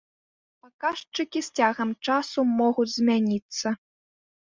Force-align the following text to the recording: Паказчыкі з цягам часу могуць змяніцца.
Паказчыкі 0.61 1.39
з 1.47 1.59
цягам 1.59 1.91
часу 2.09 2.45
могуць 2.61 2.87
змяніцца. 2.95 3.75